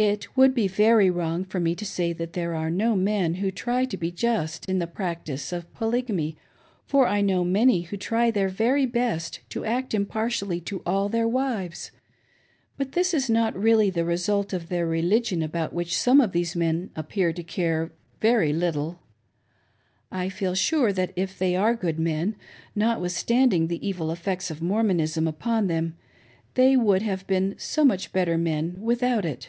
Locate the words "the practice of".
4.78-5.74